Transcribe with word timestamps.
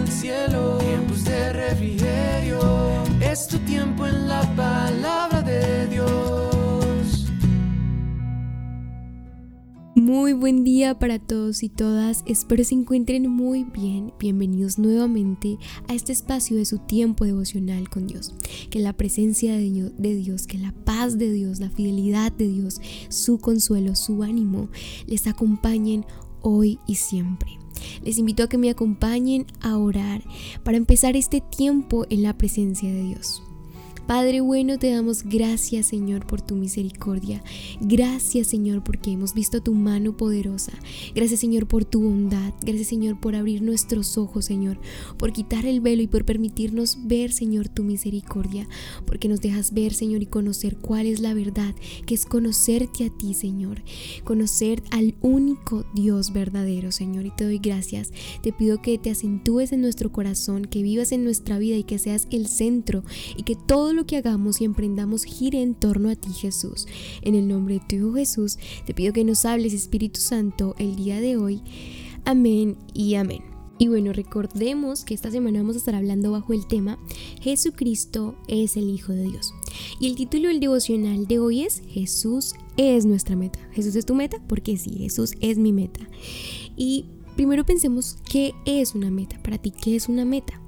el 0.00 0.08
cielo, 0.08 0.78
tiempos 0.78 1.24
de 1.24 1.52
refrigerio. 1.52 2.60
Es 3.20 3.46
tu 3.46 3.58
tiempo 3.58 4.06
en 4.06 4.28
la 4.28 4.42
palabra 4.56 5.42
de 5.42 5.86
Dios. 5.88 7.26
Muy 9.94 10.32
buen 10.32 10.64
día 10.64 10.98
para 10.98 11.18
todos 11.18 11.62
y 11.62 11.68
todas, 11.68 12.22
espero 12.26 12.64
se 12.64 12.74
encuentren 12.74 13.28
muy 13.30 13.64
bien. 13.64 14.12
Bienvenidos 14.18 14.78
nuevamente 14.78 15.58
a 15.88 15.94
este 15.94 16.12
espacio 16.12 16.56
de 16.56 16.64
su 16.64 16.78
tiempo 16.78 17.24
devocional 17.24 17.90
con 17.90 18.06
Dios. 18.06 18.34
Que 18.70 18.80
la 18.80 18.94
presencia 18.94 19.56
de 19.56 20.14
Dios, 20.14 20.46
que 20.46 20.58
la 20.58 20.72
paz 20.72 21.18
de 21.18 21.30
Dios, 21.30 21.60
la 21.60 21.70
fidelidad 21.70 22.32
de 22.32 22.48
Dios, 22.48 22.80
su 23.10 23.38
consuelo, 23.38 23.94
su 23.94 24.22
ánimo 24.22 24.70
les 25.06 25.26
acompañen 25.26 26.06
hoy 26.40 26.78
y 26.86 26.94
siempre. 26.94 27.59
Les 28.02 28.18
invito 28.18 28.42
a 28.42 28.48
que 28.48 28.58
me 28.58 28.70
acompañen 28.70 29.46
a 29.60 29.76
orar 29.76 30.22
para 30.62 30.76
empezar 30.76 31.16
este 31.16 31.40
tiempo 31.40 32.06
en 32.10 32.22
la 32.22 32.36
presencia 32.36 32.88
de 32.88 33.02
Dios. 33.02 33.42
Padre 34.06 34.40
bueno, 34.40 34.78
te 34.78 34.90
damos 34.90 35.22
gracias 35.22 35.86
Señor 35.86 36.26
por 36.26 36.40
tu 36.40 36.56
misericordia. 36.56 37.42
Gracias 37.80 38.48
Señor 38.48 38.82
porque 38.82 39.12
hemos 39.12 39.34
visto 39.34 39.62
tu 39.62 39.74
mano 39.74 40.16
poderosa. 40.16 40.72
Gracias 41.14 41.40
Señor 41.40 41.66
por 41.66 41.84
tu 41.84 42.02
bondad. 42.02 42.52
Gracias 42.62 42.88
Señor 42.88 43.20
por 43.20 43.36
abrir 43.36 43.62
nuestros 43.62 44.18
ojos 44.18 44.44
Señor. 44.44 44.78
Por 45.16 45.32
quitar 45.32 45.66
el 45.66 45.80
velo 45.80 46.02
y 46.02 46.06
por 46.06 46.24
permitirnos 46.24 46.98
ver 47.06 47.32
Señor 47.32 47.68
tu 47.68 47.84
misericordia. 47.84 48.68
Porque 49.06 49.28
nos 49.28 49.40
dejas 49.40 49.72
ver 49.72 49.94
Señor 49.94 50.22
y 50.22 50.26
conocer 50.26 50.76
cuál 50.76 51.06
es 51.06 51.20
la 51.20 51.34
verdad. 51.34 51.74
Que 52.06 52.14
es 52.14 52.26
conocerte 52.26 53.04
a 53.04 53.10
ti 53.10 53.34
Señor. 53.34 53.82
Conocer 54.24 54.82
al 54.90 55.14
único 55.20 55.84
Dios 55.94 56.32
verdadero 56.32 56.90
Señor. 56.90 57.26
Y 57.26 57.30
te 57.30 57.44
doy 57.44 57.58
gracias. 57.58 58.12
Te 58.42 58.52
pido 58.52 58.82
que 58.82 58.98
te 58.98 59.10
acentúes 59.10 59.72
en 59.72 59.82
nuestro 59.82 60.10
corazón. 60.10 60.64
Que 60.64 60.82
vivas 60.82 61.12
en 61.12 61.24
nuestra 61.24 61.58
vida 61.58 61.76
y 61.76 61.84
que 61.84 61.98
seas 61.98 62.26
el 62.30 62.48
centro. 62.48 63.04
Y 63.36 63.44
que 63.44 63.56
todo 63.56 63.89
lo 63.92 64.06
que 64.06 64.16
hagamos 64.16 64.60
y 64.60 64.64
emprendamos 64.64 65.24
gire 65.24 65.62
en 65.62 65.74
torno 65.74 66.10
a 66.10 66.16
ti 66.16 66.32
Jesús. 66.32 66.86
En 67.22 67.34
el 67.34 67.48
nombre 67.48 67.74
de 67.74 67.80
tu 67.80 67.96
Hijo 67.96 68.14
Jesús, 68.14 68.58
te 68.86 68.94
pido 68.94 69.12
que 69.12 69.24
nos 69.24 69.44
hables 69.44 69.72
Espíritu 69.72 70.20
Santo 70.20 70.74
el 70.78 70.96
día 70.96 71.20
de 71.20 71.36
hoy. 71.36 71.62
Amén 72.24 72.76
y 72.94 73.14
amén. 73.14 73.42
Y 73.78 73.88
bueno, 73.88 74.12
recordemos 74.12 75.04
que 75.04 75.14
esta 75.14 75.30
semana 75.30 75.60
vamos 75.60 75.74
a 75.74 75.78
estar 75.78 75.94
hablando 75.94 76.32
bajo 76.32 76.52
el 76.52 76.66
tema 76.66 76.98
Jesucristo 77.40 78.34
es 78.46 78.76
el 78.76 78.90
Hijo 78.90 79.14
de 79.14 79.22
Dios. 79.22 79.54
Y 79.98 80.08
el 80.08 80.16
título 80.16 80.48
del 80.48 80.60
devocional 80.60 81.26
de 81.26 81.38
hoy 81.38 81.62
es 81.62 81.82
Jesús 81.88 82.54
es 82.76 83.06
nuestra 83.06 83.36
meta. 83.36 83.58
Jesús 83.72 83.96
es 83.96 84.04
tu 84.04 84.14
meta 84.14 84.38
porque 84.48 84.76
sí, 84.76 84.90
Jesús 84.98 85.32
es 85.40 85.56
mi 85.56 85.72
meta. 85.72 86.00
Y 86.76 87.06
primero 87.36 87.64
pensemos 87.64 88.18
qué 88.30 88.52
es 88.66 88.94
una 88.94 89.10
meta. 89.10 89.42
Para 89.42 89.56
ti, 89.56 89.70
¿qué 89.70 89.96
es 89.96 90.10
una 90.10 90.26
meta? 90.26 90.60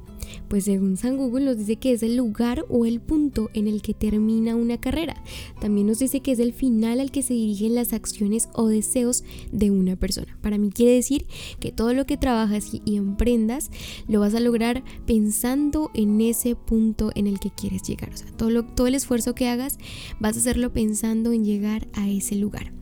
Pues 0.49 0.65
según 0.65 0.97
San 0.97 1.17
Google 1.17 1.45
nos 1.45 1.59
dice 1.59 1.77
que 1.77 1.93
es 1.93 2.03
el 2.03 2.17
lugar 2.17 2.65
o 2.69 2.87
el 2.87 3.01
punto 3.01 3.51
en 3.55 3.67
el 3.67 3.83
que 3.83 3.95
termina 3.95 4.57
una 4.57 4.79
carrera. 4.79 5.23
También 5.61 5.87
nos 5.87 5.99
dice 5.99 6.21
que 6.21 6.33
es 6.33 6.39
el 6.39 6.53
final 6.53 7.01
al 7.01 7.11
que 7.11 7.23
se 7.23 7.35
dirigen 7.35 7.75
las 7.75 7.93
acciones 7.93 8.49
o 8.55 8.69
deseos 8.69 9.25
de 9.51 9.71
una 9.71 9.97
persona. 9.97 10.39
Para 10.41 10.59
mí 10.59 10.71
quiere 10.71 10.93
decir 10.93 11.27
que 11.61 11.73
todo 11.73 11.95
lo 11.95 12.07
que 12.07 12.17
trabajas 12.17 12.71
y 12.73 12.97
emprendas 12.97 13.71
lo 14.09 14.21
vas 14.21 14.35
a 14.35 14.41
lograr 14.41 14.85
pensando 15.07 15.91
en 15.95 16.21
ese 16.21 16.55
punto 16.55 17.11
en 17.15 17.27
el 17.27 17.41
que 17.41 17.51
quieres 17.51 17.83
llegar. 17.83 18.11
O 18.13 18.17
sea, 18.17 18.31
todo, 18.37 18.65
todo 18.65 18.87
el 18.87 18.95
esfuerzo 18.95 19.35
que 19.35 19.49
hagas 19.49 19.79
vas 20.21 20.37
a 20.37 20.41
hacerlo 20.41 20.73
pensando 20.73 21.33
en 21.33 21.45
llegar 21.45 21.89
a 21.95 22.09
ese 22.09 22.37
lugar. 22.37 22.73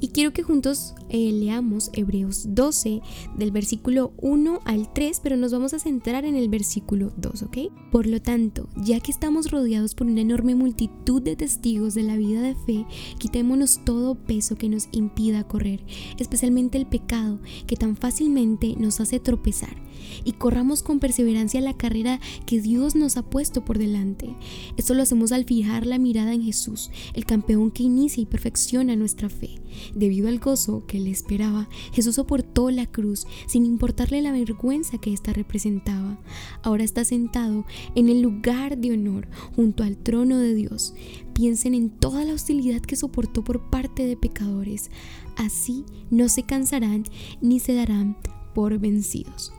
Y 0.00 0.08
quiero 0.08 0.32
que 0.32 0.42
juntos 0.42 0.94
eh, 1.10 1.32
leamos 1.32 1.90
Hebreos 1.92 2.46
12 2.48 3.00
del 3.36 3.50
versículo 3.50 4.12
1 4.18 4.60
al 4.64 4.92
3, 4.92 5.20
pero 5.22 5.36
nos 5.36 5.52
vamos 5.52 5.74
a 5.74 5.78
centrar 5.78 6.24
en 6.24 6.36
el 6.36 6.48
versículo 6.48 7.12
2, 7.16 7.42
¿ok? 7.42 7.58
Por 7.90 8.06
lo 8.06 8.20
tanto, 8.20 8.68
ya 8.76 9.00
que 9.00 9.10
estamos 9.10 9.50
rodeados 9.50 9.94
por 9.94 10.06
una 10.06 10.20
enorme 10.20 10.54
multitud 10.54 11.22
de 11.22 11.36
testigos 11.36 11.94
de 11.94 12.02
la 12.02 12.16
vida 12.16 12.40
de 12.42 12.54
fe, 12.54 12.86
quitémonos 13.18 13.84
todo 13.84 14.14
peso 14.14 14.56
que 14.56 14.68
nos 14.68 14.88
impida 14.92 15.44
correr, 15.44 15.84
especialmente 16.18 16.78
el 16.78 16.86
pecado 16.86 17.40
que 17.66 17.76
tan 17.76 17.96
fácilmente 17.96 18.74
nos 18.78 19.00
hace 19.00 19.20
tropezar, 19.20 19.76
y 20.24 20.32
corramos 20.32 20.82
con 20.82 21.00
perseverancia 21.00 21.60
la 21.60 21.76
carrera 21.76 22.20
que 22.46 22.60
Dios 22.60 22.94
nos 22.94 23.16
ha 23.16 23.22
puesto 23.22 23.64
por 23.64 23.78
delante. 23.78 24.34
Esto 24.76 24.94
lo 24.94 25.02
hacemos 25.02 25.32
al 25.32 25.44
fijar 25.44 25.86
la 25.86 25.98
mirada 25.98 26.32
en 26.32 26.42
Jesús, 26.42 26.90
el 27.14 27.24
campeón 27.24 27.70
que 27.70 27.82
inicia 27.82 28.22
y 28.22 28.26
perfecciona 28.26 28.96
nuestra 28.96 29.28
fe. 29.28 29.60
Debido 29.94 30.28
al 30.28 30.38
gozo 30.38 30.84
que 30.86 30.99
le 31.00 31.10
esperaba, 31.10 31.68
Jesús 31.92 32.14
soportó 32.14 32.70
la 32.70 32.86
cruz 32.86 33.26
sin 33.46 33.64
importarle 33.64 34.22
la 34.22 34.32
vergüenza 34.32 34.98
que 34.98 35.12
ésta 35.12 35.32
representaba. 35.32 36.18
Ahora 36.62 36.84
está 36.84 37.04
sentado 37.04 37.64
en 37.94 38.08
el 38.08 38.22
lugar 38.22 38.78
de 38.78 38.92
honor 38.92 39.28
junto 39.56 39.82
al 39.82 39.96
trono 39.96 40.38
de 40.38 40.54
Dios. 40.54 40.94
Piensen 41.34 41.74
en 41.74 41.90
toda 41.90 42.24
la 42.24 42.34
hostilidad 42.34 42.80
que 42.80 42.96
soportó 42.96 43.42
por 43.42 43.70
parte 43.70 44.06
de 44.06 44.16
pecadores. 44.16 44.90
Así 45.36 45.84
no 46.10 46.28
se 46.28 46.42
cansarán 46.42 47.04
ni 47.40 47.60
se 47.60 47.74
darán 47.74 48.16
por 48.54 48.78
vencidos. 48.78 49.52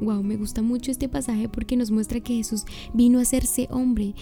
Wow, 0.00 0.22
me 0.22 0.36
gusta 0.36 0.62
mucho 0.62 0.90
este 0.90 1.08
pasaje 1.08 1.48
porque 1.48 1.76
nos 1.76 1.90
muestra 1.90 2.20
que 2.20 2.36
Jesús 2.36 2.64
vino 2.94 3.18
a 3.18 3.22
hacerse 3.22 3.66
hombre, 3.70 4.14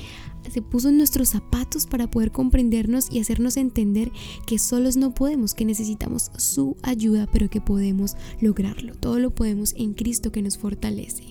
se 0.51 0.63
puso 0.63 0.89
en 0.89 0.97
nuestros 0.97 1.31
zapatos 1.31 1.87
para 1.87 2.11
poder 2.11 2.33
comprendernos 2.33 3.09
y 3.11 3.21
hacernos 3.21 3.57
entender 3.57 4.11
que 4.47 4.59
solos 4.59 4.97
no 4.97 5.13
podemos, 5.13 5.55
que 5.55 5.65
necesitamos 5.65 6.31
su 6.37 6.77
ayuda, 6.83 7.29
pero 7.31 7.51
que 7.51 7.61
podemos 7.61 8.17
lograrlo. 8.41 8.95
Todo 8.95 9.19
lo 9.19 9.35
podemos 9.35 9.75
en 9.77 9.95
Cristo 9.95 10.33
que 10.33 10.43
nos 10.43 10.57
fortalece. 10.57 11.25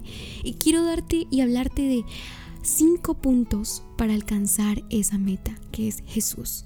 Y 0.44 0.54
quiero 0.54 0.84
darte 0.84 1.28
y 1.32 1.42
hablarte 1.42 1.82
de 1.82 2.06
cinco 2.62 3.16
puntos 3.16 3.84
para 3.98 4.14
alcanzar 4.14 4.84
esa 4.90 5.18
meta, 5.18 5.58
que 5.72 5.88
es 5.88 6.04
Jesús. 6.06 6.66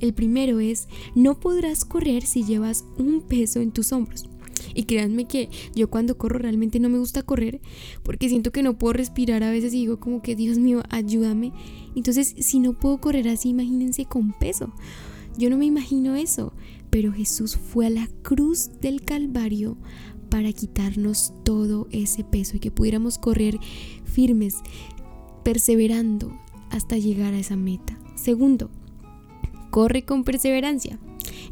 El 0.00 0.12
primero 0.12 0.60
es, 0.60 0.88
no 1.14 1.40
podrás 1.40 1.84
correr 1.84 2.24
si 2.26 2.44
llevas 2.44 2.84
un 2.98 3.22
peso 3.22 3.60
en 3.60 3.72
tus 3.72 3.92
hombros. 3.92 4.28
Y 4.74 4.84
créanme 4.84 5.26
que 5.26 5.48
yo 5.74 5.88
cuando 5.88 6.18
corro 6.18 6.38
realmente 6.38 6.80
no 6.80 6.88
me 6.88 6.98
gusta 6.98 7.22
correr 7.22 7.60
porque 8.02 8.28
siento 8.28 8.52
que 8.52 8.62
no 8.62 8.78
puedo 8.78 8.94
respirar 8.94 9.42
a 9.42 9.50
veces 9.50 9.72
y 9.74 9.78
digo 9.78 10.00
como 10.00 10.22
que 10.22 10.36
Dios 10.36 10.58
mío, 10.58 10.82
ayúdame. 10.90 11.52
Entonces, 11.94 12.34
si 12.38 12.60
no 12.60 12.72
puedo 12.72 13.00
correr 13.00 13.28
así, 13.28 13.50
imagínense 13.50 14.04
con 14.04 14.32
peso. 14.32 14.72
Yo 15.38 15.50
no 15.50 15.58
me 15.58 15.66
imagino 15.66 16.16
eso, 16.16 16.54
pero 16.90 17.12
Jesús 17.12 17.56
fue 17.56 17.86
a 17.86 17.90
la 17.90 18.08
cruz 18.22 18.70
del 18.80 19.02
Calvario 19.02 19.76
para 20.30 20.52
quitarnos 20.52 21.32
todo 21.44 21.88
ese 21.90 22.24
peso 22.24 22.56
y 22.56 22.60
que 22.60 22.70
pudiéramos 22.70 23.18
correr 23.18 23.58
firmes, 24.04 24.56
perseverando 25.44 26.38
hasta 26.70 26.98
llegar 26.98 27.34
a 27.34 27.38
esa 27.38 27.56
meta. 27.56 27.98
Segundo, 28.14 28.70
corre 29.70 30.04
con 30.04 30.24
perseverancia. 30.24 30.98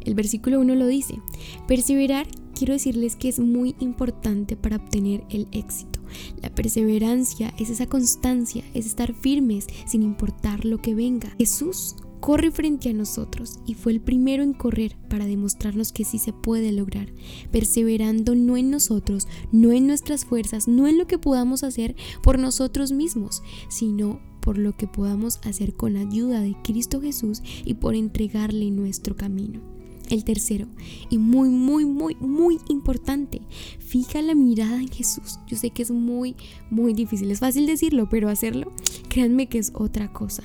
El 0.03 0.15
versículo 0.15 0.59
1 0.59 0.75
lo 0.75 0.87
dice, 0.87 1.19
perseverar 1.67 2.27
quiero 2.55 2.73
decirles 2.73 3.15
que 3.15 3.29
es 3.29 3.39
muy 3.39 3.75
importante 3.79 4.55
para 4.55 4.77
obtener 4.77 5.23
el 5.29 5.47
éxito. 5.51 5.99
La 6.41 6.53
perseverancia 6.53 7.53
es 7.59 7.69
esa 7.69 7.85
constancia, 7.85 8.63
es 8.73 8.85
estar 8.85 9.13
firmes 9.13 9.67
sin 9.85 10.01
importar 10.01 10.65
lo 10.65 10.81
que 10.81 10.95
venga. 10.95 11.35
Jesús 11.37 11.95
corre 12.19 12.49
frente 12.49 12.89
a 12.89 12.93
nosotros 12.93 13.59
y 13.67 13.75
fue 13.75 13.91
el 13.91 14.01
primero 14.01 14.41
en 14.41 14.53
correr 14.53 14.97
para 15.09 15.27
demostrarnos 15.27 15.91
que 15.91 16.05
sí 16.05 16.17
se 16.17 16.33
puede 16.33 16.71
lograr, 16.71 17.13
perseverando 17.51 18.33
no 18.33 18.57
en 18.57 18.71
nosotros, 18.71 19.27
no 19.51 19.71
en 19.71 19.85
nuestras 19.85 20.25
fuerzas, 20.25 20.67
no 20.67 20.87
en 20.87 20.97
lo 20.97 21.05
que 21.05 21.19
podamos 21.19 21.63
hacer 21.63 21.95
por 22.23 22.39
nosotros 22.39 22.91
mismos, 22.91 23.43
sino 23.69 24.21
por 24.39 24.57
lo 24.57 24.75
que 24.77 24.87
podamos 24.87 25.39
hacer 25.43 25.73
con 25.75 25.97
ayuda 25.97 26.41
de 26.41 26.55
Cristo 26.63 27.01
Jesús 27.01 27.41
y 27.63 27.75
por 27.75 27.95
entregarle 27.95 28.71
nuestro 28.71 29.15
camino. 29.15 29.74
El 30.09 30.23
tercero, 30.23 30.67
y 31.09 31.17
muy, 31.17 31.49
muy, 31.49 31.85
muy, 31.85 32.15
muy 32.19 32.59
importante, 32.69 33.41
fija 33.79 34.21
la 34.21 34.35
mirada 34.35 34.77
en 34.77 34.89
Jesús. 34.89 35.39
Yo 35.47 35.57
sé 35.57 35.71
que 35.71 35.81
es 35.81 35.91
muy, 35.91 36.35
muy 36.69 36.93
difícil, 36.93 37.31
es 37.31 37.39
fácil 37.39 37.65
decirlo, 37.65 38.07
pero 38.09 38.29
hacerlo, 38.29 38.71
créanme 39.09 39.47
que 39.47 39.57
es 39.57 39.71
otra 39.73 40.13
cosa. 40.13 40.43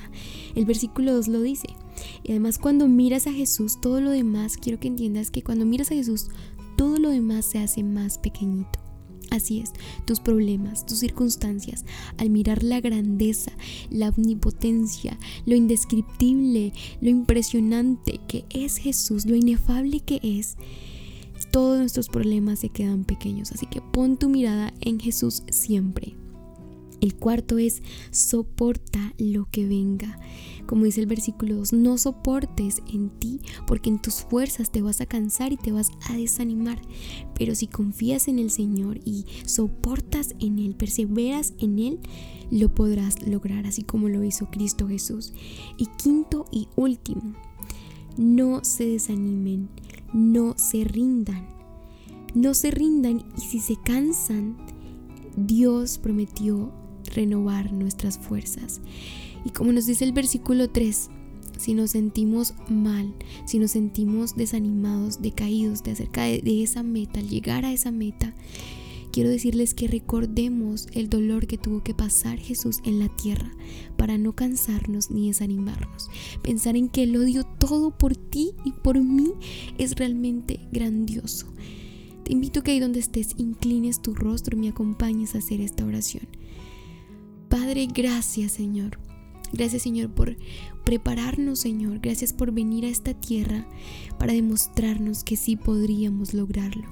El 0.55 0.65
versículo 0.65 1.13
2 1.13 1.27
lo 1.27 1.41
dice. 1.41 1.67
Y 2.23 2.31
además 2.31 2.57
cuando 2.57 2.87
miras 2.87 3.27
a 3.27 3.33
Jesús, 3.33 3.79
todo 3.79 4.01
lo 4.01 4.09
demás, 4.09 4.57
quiero 4.57 4.79
que 4.79 4.87
entiendas 4.87 5.29
que 5.31 5.43
cuando 5.43 5.65
miras 5.65 5.91
a 5.91 5.95
Jesús, 5.95 6.27
todo 6.75 6.97
lo 6.97 7.09
demás 7.09 7.45
se 7.45 7.59
hace 7.59 7.83
más 7.83 8.17
pequeñito. 8.17 8.80
Así 9.31 9.61
es, 9.61 9.71
tus 10.03 10.19
problemas, 10.19 10.85
tus 10.85 10.99
circunstancias, 10.99 11.85
al 12.17 12.29
mirar 12.29 12.63
la 12.63 12.81
grandeza, 12.81 13.53
la 13.89 14.09
omnipotencia, 14.09 15.17
lo 15.45 15.55
indescriptible, 15.55 16.73
lo 16.99 17.09
impresionante 17.09 18.19
que 18.27 18.43
es 18.49 18.75
Jesús, 18.75 19.25
lo 19.25 19.37
inefable 19.37 20.01
que 20.01 20.19
es, 20.21 20.57
todos 21.49 21.79
nuestros 21.79 22.09
problemas 22.09 22.59
se 22.59 22.69
quedan 22.69 23.05
pequeños. 23.05 23.53
Así 23.53 23.65
que 23.67 23.81
pon 23.81 24.17
tu 24.17 24.27
mirada 24.27 24.73
en 24.81 24.99
Jesús 24.99 25.43
siempre. 25.49 26.20
El 27.01 27.15
cuarto 27.15 27.57
es 27.57 27.81
soporta 28.11 29.13
lo 29.17 29.47
que 29.49 29.67
venga. 29.67 30.19
Como 30.67 30.85
dice 30.85 31.01
el 31.01 31.07
versículo 31.07 31.55
2, 31.55 31.73
no 31.73 31.97
soportes 31.97 32.81
en 32.93 33.09
ti 33.09 33.41
porque 33.67 33.89
en 33.89 33.99
tus 33.99 34.21
fuerzas 34.21 34.71
te 34.71 34.81
vas 34.81 35.01
a 35.01 35.07
cansar 35.07 35.51
y 35.51 35.57
te 35.57 35.71
vas 35.71 35.89
a 36.09 36.15
desanimar. 36.15 36.79
Pero 37.35 37.55
si 37.55 37.67
confías 37.67 38.27
en 38.27 38.39
el 38.39 38.51
Señor 38.51 38.99
y 39.03 39.25
soportas 39.45 40.35
en 40.39 40.59
Él, 40.59 40.75
perseveras 40.75 41.53
en 41.59 41.79
Él, 41.79 41.99
lo 42.51 42.73
podrás 42.73 43.27
lograr 43.27 43.65
así 43.65 43.81
como 43.81 44.07
lo 44.07 44.23
hizo 44.23 44.49
Cristo 44.51 44.87
Jesús. 44.87 45.33
Y 45.77 45.87
quinto 45.97 46.45
y 46.51 46.67
último, 46.75 47.33
no 48.17 48.63
se 48.63 48.85
desanimen, 48.85 49.69
no 50.13 50.55
se 50.57 50.83
rindan. 50.83 51.49
No 52.33 52.53
se 52.53 52.71
rindan 52.71 53.25
y 53.37 53.41
si 53.41 53.59
se 53.59 53.75
cansan, 53.75 54.55
Dios 55.35 55.97
prometió 55.97 56.71
renovar 57.11 57.71
nuestras 57.73 58.17
fuerzas. 58.17 58.81
Y 59.45 59.49
como 59.51 59.71
nos 59.71 59.85
dice 59.85 60.05
el 60.05 60.13
versículo 60.13 60.69
3, 60.69 61.09
si 61.57 61.73
nos 61.73 61.91
sentimos 61.91 62.55
mal, 62.69 63.13
si 63.45 63.59
nos 63.59 63.71
sentimos 63.71 64.35
desanimados, 64.35 65.21
decaídos 65.21 65.83
de 65.83 65.91
acerca 65.91 66.23
de, 66.23 66.63
esa 66.63 66.81
meta, 66.81 67.19
al 67.19 67.29
llegar 67.29 67.65
a 67.65 67.71
esa 67.71 67.91
meta, 67.91 68.33
quiero 69.11 69.29
decirles 69.29 69.73
que 69.73 69.87
recordemos 69.87 70.87
el 70.93 71.09
dolor 71.09 71.45
que 71.45 71.59
tuvo 71.59 71.83
que 71.83 71.93
pasar 71.93 72.39
Jesús 72.39 72.79
en 72.83 72.99
la 72.99 73.09
tierra 73.09 73.51
para 73.95 74.17
no 74.17 74.33
cansarnos 74.33 75.11
ni 75.11 75.27
desanimarnos. 75.27 76.09
Pensar 76.41 76.75
en 76.75 76.89
que 76.89 77.03
Él 77.03 77.11
lo 77.11 77.43
todo 77.59 77.91
por 77.95 78.15
ti 78.15 78.53
y 78.65 78.71
por 78.71 78.99
mí 78.99 79.31
es 79.77 79.95
realmente 79.95 80.59
grandioso. 80.71 81.47
Te 82.23 82.33
invito 82.33 82.63
que 82.63 82.71
ahí 82.71 82.79
donde 82.79 82.99
estés 82.99 83.35
inclines 83.37 84.01
tu 84.01 84.15
rostro 84.15 84.57
y 84.57 84.61
me 84.61 84.69
acompañes 84.69 85.35
a 85.35 85.39
hacer 85.39 85.61
esta 85.61 85.85
oración. 85.85 86.27
Padre, 87.51 87.87
gracias 87.93 88.53
Señor. 88.53 88.97
Gracias 89.51 89.81
Señor 89.81 90.09
por 90.09 90.37
prepararnos 90.85 91.59
Señor. 91.59 91.99
Gracias 91.99 92.31
por 92.31 92.53
venir 92.53 92.85
a 92.85 92.87
esta 92.87 93.13
tierra 93.13 93.67
para 94.17 94.31
demostrarnos 94.31 95.25
que 95.25 95.35
sí 95.35 95.57
podríamos 95.57 96.33
lograrlo. 96.33 96.87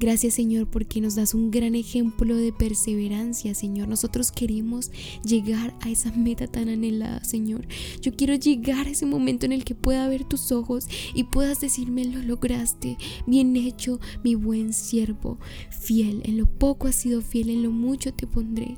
Gracias 0.00 0.34
Señor 0.34 0.68
porque 0.70 1.00
nos 1.00 1.14
das 1.14 1.34
un 1.34 1.50
gran 1.50 1.74
ejemplo 1.74 2.36
de 2.36 2.52
perseverancia 2.52 3.54
Señor. 3.54 3.88
Nosotros 3.88 4.32
queremos 4.32 4.90
llegar 5.24 5.74
a 5.80 5.90
esa 5.90 6.12
meta 6.12 6.46
tan 6.46 6.68
anhelada 6.68 7.24
Señor. 7.24 7.66
Yo 8.00 8.14
quiero 8.14 8.34
llegar 8.34 8.86
a 8.86 8.90
ese 8.90 9.06
momento 9.06 9.46
en 9.46 9.52
el 9.52 9.64
que 9.64 9.74
pueda 9.74 10.08
ver 10.08 10.24
tus 10.24 10.52
ojos 10.52 10.86
y 11.14 11.24
puedas 11.24 11.60
decirme 11.60 12.04
lo 12.04 12.22
lograste. 12.22 12.96
Bien 13.26 13.56
hecho 13.56 14.00
mi 14.22 14.34
buen 14.34 14.72
siervo. 14.72 15.38
Fiel. 15.70 16.22
En 16.24 16.38
lo 16.38 16.46
poco 16.46 16.86
has 16.86 16.94
sido 16.94 17.20
fiel, 17.20 17.50
en 17.50 17.62
lo 17.62 17.70
mucho 17.70 18.12
te 18.12 18.26
pondré. 18.26 18.76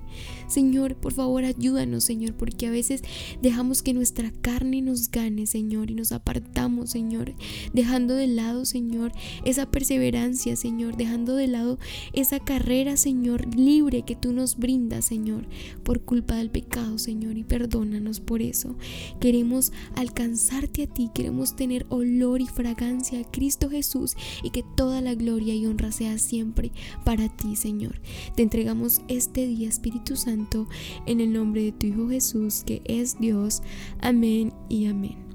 Señor, 0.49 0.97
por 0.97 1.13
favor 1.13 1.45
ayúdanos 1.45 2.05
Señor 2.05 2.35
porque 2.35 2.67
a 2.67 2.71
veces 2.71 3.03
dejamos 3.43 3.83
que 3.83 3.95
nuestra 3.95 4.31
carne 4.31 4.83
nos 4.83 5.11
gane 5.11 5.47
Señor 5.47 5.91
y 5.91 5.95
nos 5.95 6.13
apartamos 6.13 6.91
Señor. 6.91 7.35
Dejando 7.73 8.15
de 8.15 8.27
lado 8.27 8.65
Señor 8.65 9.13
esa 9.45 9.71
perseverancia 9.71 10.57
Señor 10.57 10.70
Señor, 10.71 10.97
dejando 10.97 11.35
de 11.35 11.49
lado 11.49 11.81
esa 12.13 12.39
carrera, 12.39 12.97
Señor, 12.97 13.57
libre 13.57 14.03
que 14.03 14.15
tú 14.15 14.33
nos 14.33 14.57
brindas, 14.57 15.05
Señor, 15.05 15.49
por 15.83 16.03
culpa 16.03 16.37
del 16.37 16.49
pecado, 16.49 16.97
Señor, 16.97 17.37
y 17.37 17.43
perdónanos 17.43 18.21
por 18.21 18.41
eso. 18.41 18.77
Queremos 19.19 19.73
alcanzarte 19.97 20.85
a 20.85 20.87
ti, 20.87 21.11
queremos 21.13 21.57
tener 21.57 21.87
olor 21.89 22.41
y 22.41 22.47
fragancia 22.47 23.19
a 23.19 23.29
Cristo 23.29 23.69
Jesús 23.69 24.15
y 24.45 24.51
que 24.51 24.65
toda 24.77 25.01
la 25.01 25.17
gloria 25.17 25.57
y 25.57 25.67
honra 25.67 25.91
sea 25.91 26.19
siempre 26.19 26.71
para 27.05 27.29
ti, 27.29 27.57
Señor. 27.57 28.01
Te 28.37 28.45
entregamos 28.45 29.01
este 29.09 29.49
día, 29.49 29.69
Espíritu 29.69 30.15
Santo, 30.15 30.69
en 31.05 31.21
el 31.21 31.33
nombre 31.33 31.65
de 31.65 31.73
tu 31.73 31.89
Hijo 31.89 32.09
Jesús, 32.09 32.63
que 32.65 32.81
es 32.85 33.19
Dios. 33.19 33.61
Amén 34.01 34.53
y 34.69 34.87
amén. 34.87 35.30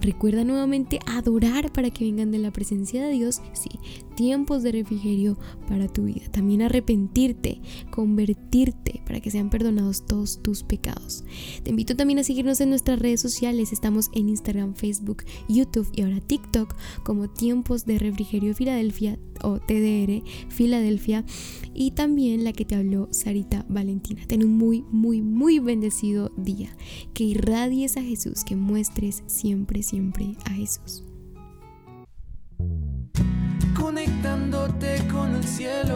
Recuerda 0.00 0.44
nuevamente 0.44 1.00
adorar 1.06 1.72
para 1.72 1.90
que 1.90 2.04
vengan 2.04 2.30
de 2.30 2.38
la 2.38 2.52
presencia 2.52 3.04
de 3.04 3.12
Dios, 3.12 3.40
sí, 3.54 3.70
tiempos 4.14 4.62
de 4.62 4.72
refrigerio 4.72 5.38
para 5.68 5.88
tu 5.88 6.04
vida. 6.04 6.28
También 6.30 6.62
arrepentirte, 6.62 7.60
convertirte 7.90 9.02
para 9.06 9.20
que 9.20 9.30
sean 9.30 9.50
perdonados 9.50 10.06
todos 10.06 10.42
tus 10.42 10.62
pecados. 10.62 11.24
Te 11.62 11.70
invito 11.70 11.96
también 11.96 12.18
a 12.18 12.24
seguirnos 12.24 12.60
en 12.60 12.70
nuestras 12.70 12.98
redes 12.98 13.20
sociales. 13.20 13.72
Estamos 13.72 14.10
en 14.12 14.28
Instagram, 14.28 14.74
Facebook, 14.74 15.24
YouTube 15.48 15.88
y 15.94 16.02
ahora 16.02 16.20
TikTok 16.20 16.74
como 17.04 17.28
Tiempos 17.28 17.86
de 17.86 17.98
Refrigerio 17.98 18.54
Filadelfia 18.54 19.18
o 19.42 19.58
TDR 19.58 20.22
Filadelfia 20.48 21.24
y 21.76 21.90
también 21.90 22.42
la 22.42 22.52
que 22.52 22.64
te 22.64 22.74
habló 22.74 23.08
Sarita 23.10 23.66
Valentina. 23.68 24.22
Ten 24.26 24.42
un 24.42 24.56
muy, 24.56 24.82
muy, 24.90 25.20
muy 25.20 25.58
bendecido 25.58 26.32
día. 26.36 26.74
Que 27.12 27.24
irradies 27.24 27.98
a 27.98 28.02
Jesús, 28.02 28.44
que 28.44 28.56
muestres 28.56 29.22
siempre, 29.26 29.82
siempre 29.82 30.34
a 30.46 30.50
Jesús. 30.50 31.04
Conectándote 33.78 35.06
con 35.12 35.34
el 35.34 35.44
cielo, 35.44 35.95